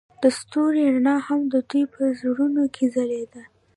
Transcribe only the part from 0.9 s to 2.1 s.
رڼا هم د دوی په